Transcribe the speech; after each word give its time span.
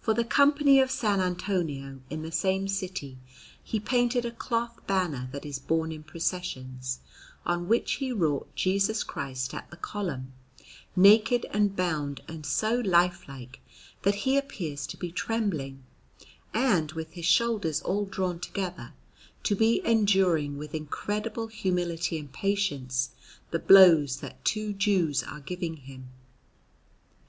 For 0.00 0.12
the 0.12 0.24
Company 0.24 0.80
of 0.80 0.88
S. 0.88 1.04
Antonio, 1.04 2.00
in 2.10 2.22
the 2.22 2.32
same 2.32 2.66
city, 2.66 3.16
he 3.62 3.78
painted 3.78 4.24
a 4.24 4.32
cloth 4.32 4.84
banner 4.88 5.28
that 5.30 5.46
is 5.46 5.60
borne 5.60 5.92
in 5.92 6.02
processions, 6.02 6.98
on 7.46 7.68
which 7.68 7.92
he 7.92 8.10
wrought 8.10 8.52
Jesus 8.56 9.04
Christ 9.04 9.54
at 9.54 9.70
the 9.70 9.76
Column, 9.76 10.32
naked 10.96 11.46
and 11.52 11.76
bound 11.76 12.22
and 12.26 12.44
so 12.44 12.74
lifelike, 12.80 13.60
that 14.02 14.16
He 14.16 14.36
appears 14.36 14.84
to 14.88 14.96
be 14.96 15.12
trembling, 15.12 15.84
and, 16.52 16.90
with 16.90 17.12
His 17.12 17.26
shoulders 17.26 17.80
all 17.82 18.04
drawn 18.04 18.40
together, 18.40 18.94
to 19.44 19.54
be 19.54 19.80
enduring 19.86 20.58
with 20.58 20.74
incredible 20.74 21.46
humility 21.46 22.18
and 22.18 22.32
patience 22.32 23.10
the 23.52 23.60
blows 23.60 24.16
that 24.16 24.44
two 24.44 24.72
Jews 24.72 25.22
are 25.22 25.38
giving 25.38 25.76
Him. 25.76 26.08